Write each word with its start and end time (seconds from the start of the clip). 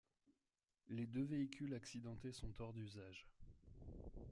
Les 0.89 1.05
deux 1.05 1.21
véhicules 1.25 1.75
accidentés 1.75 2.31
sont 2.31 2.59
hors 2.59 2.73
d'usage. 2.73 3.27